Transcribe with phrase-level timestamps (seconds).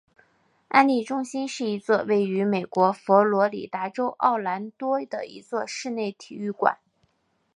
[0.67, 6.79] 安丽中心是一座位于美国佛罗里达州奥兰多的一座室内体育馆。